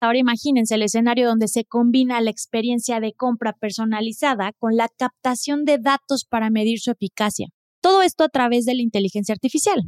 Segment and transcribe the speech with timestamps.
[0.00, 5.64] Ahora imagínense el escenario donde se combina la experiencia de compra personalizada con la captación
[5.64, 7.48] de datos para medir su eficacia.
[7.80, 9.82] Todo esto a través de la inteligencia artificial.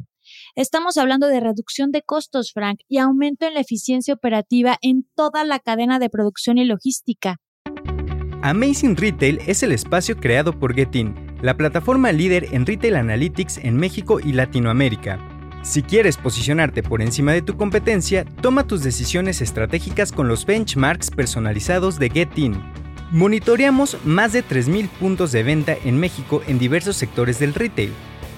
[0.57, 5.45] Estamos hablando de reducción de costos, Frank, y aumento en la eficiencia operativa en toda
[5.45, 7.37] la cadena de producción y logística.
[8.43, 13.77] Amazing Retail es el espacio creado por Getin, la plataforma líder en retail analytics en
[13.77, 15.30] México y Latinoamérica.
[15.63, 21.11] Si quieres posicionarte por encima de tu competencia, toma tus decisiones estratégicas con los benchmarks
[21.11, 22.61] personalizados de Getin.
[23.11, 27.93] Monitoreamos más de 3.000 puntos de venta en México en diversos sectores del retail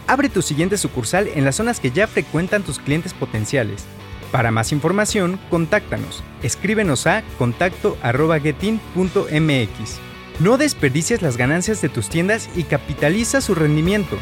[0.06, 3.86] Abre tu siguiente sucursal en las zonas que ya frecuentan tus clientes potenciales.
[4.30, 6.22] Para más información, contáctanos.
[6.42, 10.00] Escríbenos a contacto.getin.mx.
[10.40, 14.18] No desperdicies las ganancias de tus tiendas y capitaliza su rendimiento.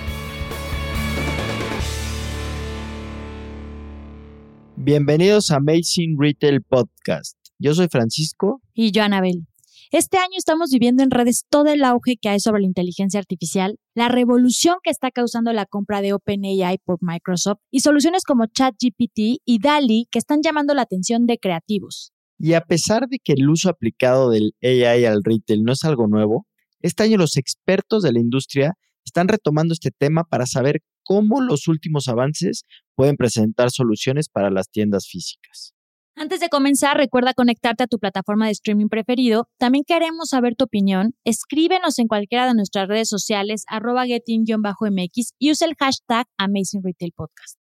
[4.82, 7.36] Bienvenidos a Amazing Retail Podcast.
[7.58, 8.62] Yo soy Francisco.
[8.72, 9.46] Y yo, Anabel.
[9.90, 13.78] Este año estamos viviendo en redes todo el auge que hay sobre la inteligencia artificial,
[13.94, 19.42] la revolución que está causando la compra de OpenAI por Microsoft y soluciones como ChatGPT
[19.44, 22.14] y DALI que están llamando la atención de creativos.
[22.38, 26.06] Y a pesar de que el uso aplicado del AI al retail no es algo
[26.06, 26.46] nuevo,
[26.80, 31.68] este año los expertos de la industria están retomando este tema para saber cómo los
[31.68, 32.64] últimos avances
[33.00, 35.72] pueden presentar soluciones para las tiendas físicas.
[36.14, 39.48] Antes de comenzar, recuerda conectarte a tu plataforma de streaming preferido.
[39.56, 41.14] También queremos saber tu opinión.
[41.24, 47.12] Escríbenos en cualquiera de nuestras redes sociales, arroba getting-mx y usa el hashtag Amazing Retail
[47.16, 47.56] Podcast.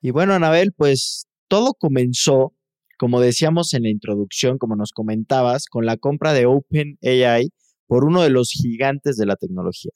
[0.00, 2.55] Y bueno, Anabel, pues todo comenzó
[2.96, 7.50] como decíamos en la introducción, como nos comentabas, con la compra de OpenAI
[7.86, 9.92] por uno de los gigantes de la tecnología.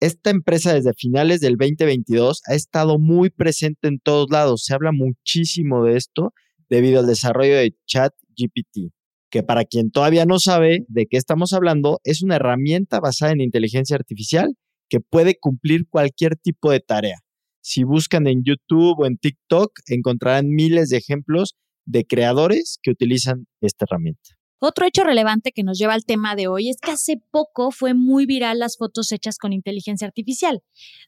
[0.00, 4.64] Esta empresa desde finales del 2022 ha estado muy presente en todos lados.
[4.64, 6.32] Se habla muchísimo de esto
[6.70, 8.92] debido al desarrollo de ChatGPT,
[9.30, 13.42] que para quien todavía no sabe de qué estamos hablando, es una herramienta basada en
[13.42, 14.56] inteligencia artificial
[14.88, 17.18] que puede cumplir cualquier tipo de tarea.
[17.60, 21.56] Si buscan en YouTube o en TikTok, encontrarán miles de ejemplos
[21.86, 24.40] de creadores que utilizan esta herramienta.
[24.62, 27.94] Otro hecho relevante que nos lleva al tema de hoy es que hace poco fue
[27.94, 30.60] muy viral las fotos hechas con inteligencia artificial,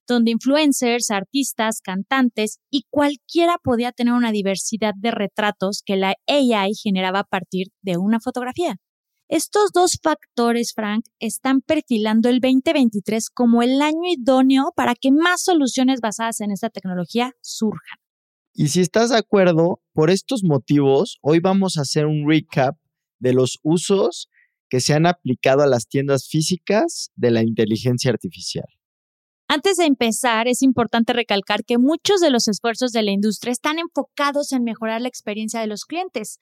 [0.09, 6.72] donde influencers, artistas, cantantes y cualquiera podía tener una diversidad de retratos que la AI
[6.75, 8.77] generaba a partir de una fotografía.
[9.28, 15.43] Estos dos factores, Frank, están perfilando el 2023 como el año idóneo para que más
[15.43, 18.01] soluciones basadas en esta tecnología surjan.
[18.54, 22.76] Y si estás de acuerdo, por estos motivos, hoy vamos a hacer un recap
[23.18, 24.28] de los usos
[24.68, 28.66] que se han aplicado a las tiendas físicas de la inteligencia artificial.
[29.54, 33.78] Antes de empezar, es importante recalcar que muchos de los esfuerzos de la industria están
[33.78, 36.38] enfocados en mejorar la experiencia de los clientes.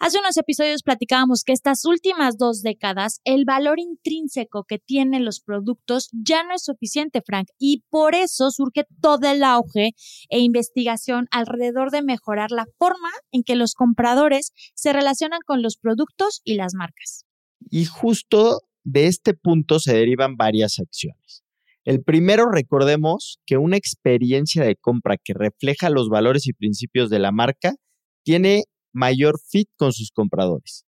[0.00, 5.40] Hace unos episodios platicábamos que estas últimas dos décadas el valor intrínseco que tienen los
[5.40, 9.90] productos ya no es suficiente, Frank, y por eso surge todo el auge
[10.30, 15.76] e investigación alrededor de mejorar la forma en que los compradores se relacionan con los
[15.76, 17.26] productos y las marcas.
[17.68, 21.42] Y justo de este punto se derivan varias acciones.
[21.86, 27.20] El primero, recordemos que una experiencia de compra que refleja los valores y principios de
[27.20, 27.76] la marca
[28.24, 30.84] tiene mayor fit con sus compradores,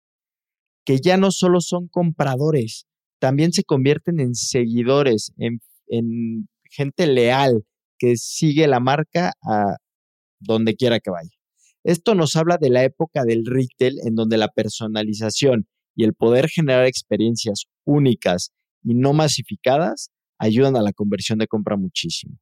[0.84, 2.88] que ya no solo son compradores,
[3.20, 7.64] también se convierten en seguidores, en, en gente leal
[8.00, 9.76] que sigue la marca a
[10.40, 11.30] donde quiera que vaya.
[11.84, 16.50] Esto nos habla de la época del retail en donde la personalización y el poder
[16.50, 18.52] generar experiencias únicas
[18.84, 20.10] y no masificadas
[20.40, 22.38] ayudan a la conversión de compra muchísimo.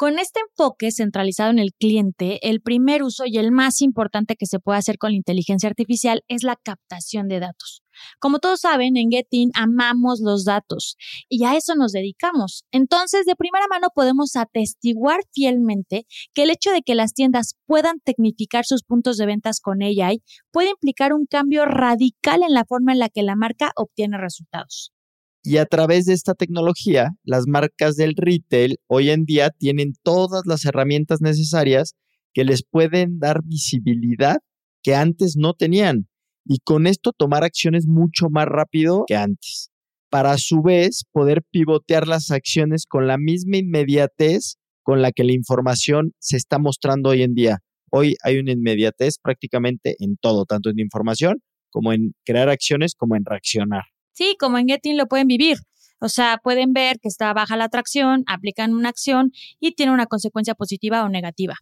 [0.00, 4.46] Con este enfoque centralizado en el cliente, el primer uso y el más importante que
[4.46, 7.82] se puede hacer con la inteligencia artificial es la captación de datos.
[8.18, 10.96] Como todos saben, en Getin amamos los datos
[11.28, 12.64] y a eso nos dedicamos.
[12.72, 18.00] Entonces, de primera mano podemos atestiguar fielmente que el hecho de que las tiendas puedan
[18.02, 22.92] tecnificar sus puntos de ventas con AI puede implicar un cambio radical en la forma
[22.92, 24.94] en la que la marca obtiene resultados.
[25.42, 30.42] Y a través de esta tecnología, las marcas del retail hoy en día tienen todas
[30.44, 31.94] las herramientas necesarias
[32.34, 34.36] que les pueden dar visibilidad
[34.82, 36.08] que antes no tenían
[36.44, 39.70] y con esto tomar acciones mucho más rápido que antes,
[40.10, 45.24] para a su vez poder pivotear las acciones con la misma inmediatez con la que
[45.24, 47.58] la información se está mostrando hoy en día.
[47.90, 53.16] Hoy hay una inmediatez prácticamente en todo, tanto en información como en crear acciones como
[53.16, 53.84] en reaccionar.
[54.20, 55.56] Sí, como en Getting lo pueden vivir.
[55.98, 60.04] O sea, pueden ver que está baja la atracción, aplican una acción y tiene una
[60.04, 61.54] consecuencia positiva o negativa.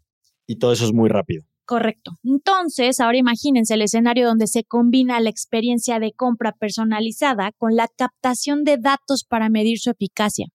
[0.45, 1.45] Y todo eso es muy rápido.
[1.65, 2.19] Correcto.
[2.25, 7.87] Entonces, ahora imagínense el escenario donde se combina la experiencia de compra personalizada con la
[7.97, 10.47] captación de datos para medir su eficacia.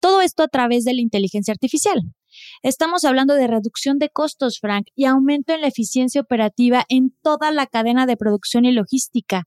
[0.00, 2.00] Todo esto a través de la inteligencia artificial.
[2.64, 7.52] Estamos hablando de reducción de costos, Frank, y aumento en la eficiencia operativa en toda
[7.52, 9.44] la cadena de producción y logística,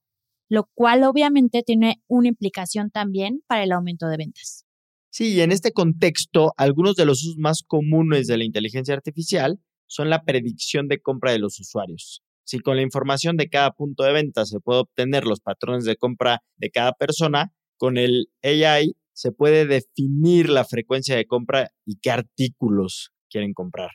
[0.48, 4.64] lo cual obviamente tiene una implicación también para el aumento de ventas.
[5.10, 9.58] Sí, y en este contexto, algunos de los usos más comunes de la inteligencia artificial
[9.86, 12.22] son la predicción de compra de los usuarios.
[12.44, 15.96] Si con la información de cada punto de venta se puede obtener los patrones de
[15.96, 21.96] compra de cada persona, con el AI se puede definir la frecuencia de compra y
[21.96, 23.90] qué artículos quieren comprar.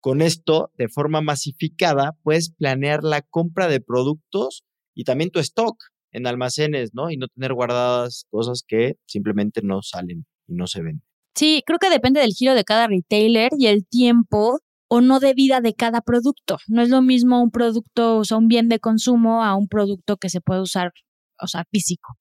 [0.00, 5.76] Con esto, de forma masificada, puedes planear la compra de productos y también tu stock
[6.12, 7.10] en almacenes, ¿no?
[7.10, 11.02] Y no tener guardadas cosas que simplemente no salen y no se ven.
[11.34, 15.34] Sí, creo que depende del giro de cada retailer y el tiempo o no de
[15.34, 16.58] vida de cada producto.
[16.68, 20.16] No es lo mismo un producto, o sea, un bien de consumo a un producto
[20.16, 20.92] que se puede usar,
[21.40, 22.16] o sea, físico.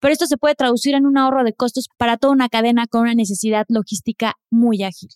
[0.00, 3.02] Pero esto se puede traducir en un ahorro de costos para toda una cadena con
[3.02, 5.10] una necesidad logística muy ágil.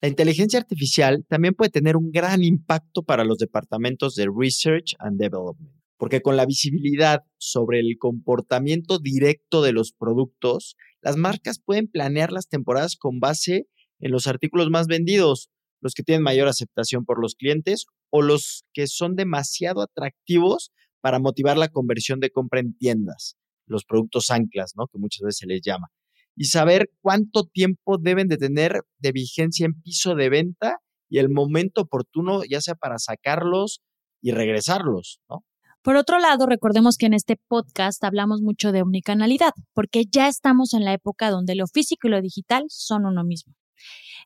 [0.00, 5.18] La inteligencia artificial también puede tener un gran impacto para los departamentos de Research and
[5.18, 11.88] Development, porque con la visibilidad sobre el comportamiento directo de los productos, las marcas pueden
[11.88, 13.68] planear las temporadas con base
[14.00, 15.50] en los artículos más vendidos,
[15.80, 21.18] los que tienen mayor aceptación por los clientes o los que son demasiado atractivos para
[21.18, 23.36] motivar la conversión de compra en tiendas,
[23.66, 24.86] los productos anclas, ¿no?
[24.86, 25.88] Que muchas veces se les llama.
[26.36, 31.28] Y saber cuánto tiempo deben de tener de vigencia en piso de venta y el
[31.28, 33.82] momento oportuno, ya sea para sacarlos
[34.22, 35.44] y regresarlos, ¿no?
[35.84, 40.72] Por otro lado, recordemos que en este podcast hablamos mucho de omnicanalidad, porque ya estamos
[40.72, 43.52] en la época donde lo físico y lo digital son uno mismo.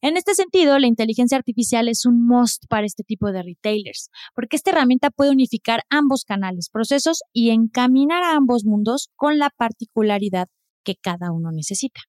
[0.01, 4.55] En este sentido, la inteligencia artificial es un must para este tipo de retailers, porque
[4.55, 10.47] esta herramienta puede unificar ambos canales, procesos y encaminar a ambos mundos con la particularidad
[10.85, 12.03] que cada uno necesita.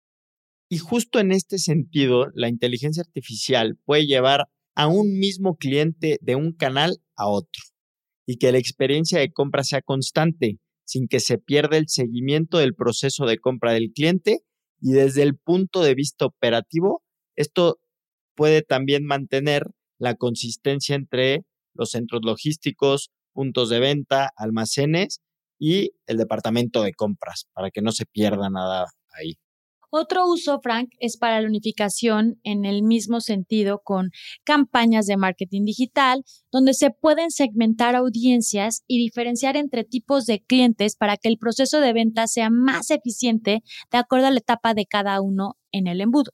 [0.69, 6.35] Y justo en este sentido, la inteligencia artificial puede llevar a un mismo cliente de
[6.35, 7.63] un canal a otro
[8.29, 12.75] y que la experiencia de compra sea constante, sin que se pierda el seguimiento del
[12.75, 14.41] proceso de compra del cliente
[14.79, 17.01] y desde el punto de vista operativo
[17.35, 17.79] esto
[18.35, 21.43] puede también mantener la consistencia entre
[21.73, 25.21] los centros logísticos, puntos de venta, almacenes
[25.57, 29.39] y el departamento de compras para que no se pierda nada ahí.
[29.91, 34.11] Otro uso, Frank, es para la unificación en el mismo sentido con
[34.43, 40.95] campañas de marketing digital, donde se pueden segmentar audiencias y diferenciar entre tipos de clientes
[40.95, 44.85] para que el proceso de venta sea más eficiente de acuerdo a la etapa de
[44.85, 46.31] cada uno en el embudo.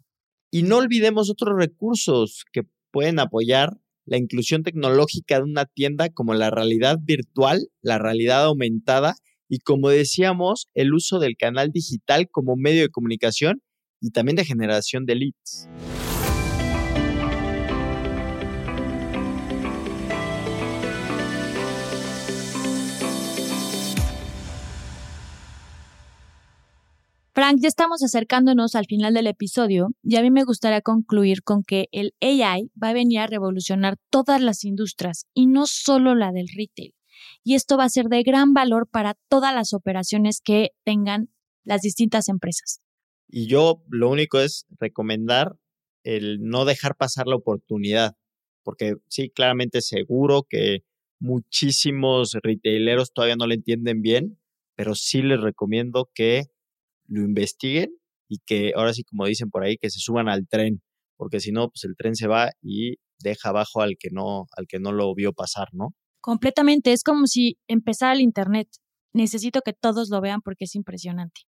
[0.52, 6.34] Y no olvidemos otros recursos que pueden apoyar la inclusión tecnológica de una tienda como
[6.34, 9.16] la realidad virtual, la realidad aumentada
[9.48, 13.62] y como decíamos, el uso del canal digital como medio de comunicación
[14.02, 15.68] y también de generación de leads.
[27.36, 31.64] Frank, ya estamos acercándonos al final del episodio y a mí me gustaría concluir con
[31.64, 36.32] que el AI va a venir a revolucionar todas las industrias y no solo la
[36.32, 36.94] del retail.
[37.44, 41.30] Y esto va a ser de gran valor para todas las operaciones que tengan
[41.64, 42.82] las distintas empresas.
[43.28, 45.58] Y yo lo único es recomendar
[46.04, 48.16] el no dejar pasar la oportunidad,
[48.64, 50.84] porque sí, claramente seguro que
[51.20, 54.40] muchísimos retaileros todavía no le entienden bien,
[54.76, 56.44] pero sí les recomiendo que
[57.08, 60.82] lo investiguen y que ahora sí, como dicen por ahí, que se suban al tren,
[61.18, 64.68] porque si no, pues el tren se va y deja abajo al que no, al
[64.68, 65.96] que no lo vio pasar, ¿no?
[66.26, 68.68] Completamente, es como si empezara el Internet.
[69.14, 71.42] Necesito que todos lo vean porque es impresionante.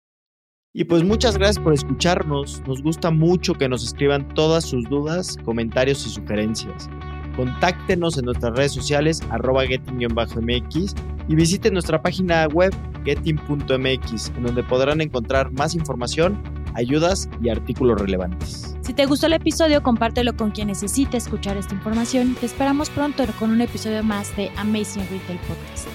[0.73, 2.61] Y pues muchas gracias por escucharnos.
[2.66, 6.90] Nos gusta mucho que nos escriban todas sus dudas, comentarios y sugerencias.
[7.37, 10.95] Contáctenos en nuestras redes sociales arroba getting-mx
[11.28, 16.43] y visiten nuestra página web getting.mx en donde podrán encontrar más información,
[16.75, 18.74] ayudas y artículos relevantes.
[18.84, 22.34] Si te gustó el episodio, compártelo con quien necesite escuchar esta información.
[22.34, 25.88] Te esperamos pronto con un episodio más de Amazing Retail Podcast.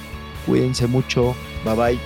[0.48, 1.36] Cuídense mucho.
[1.63, 2.00] Bye bye.